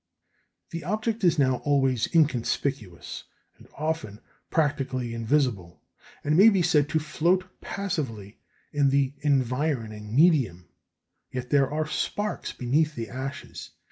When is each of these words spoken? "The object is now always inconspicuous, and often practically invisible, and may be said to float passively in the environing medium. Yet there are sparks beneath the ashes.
"The 0.71 0.83
object 0.83 1.23
is 1.23 1.37
now 1.37 1.57
always 1.57 2.07
inconspicuous, 2.15 3.25
and 3.59 3.67
often 3.77 4.19
practically 4.49 5.13
invisible, 5.13 5.79
and 6.23 6.35
may 6.35 6.49
be 6.49 6.63
said 6.63 6.89
to 6.89 6.99
float 6.99 7.47
passively 7.61 8.39
in 8.73 8.89
the 8.89 9.13
environing 9.21 10.15
medium. 10.15 10.67
Yet 11.29 11.51
there 11.51 11.69
are 11.69 11.85
sparks 11.85 12.51
beneath 12.51 12.95
the 12.95 13.09
ashes. 13.09 13.69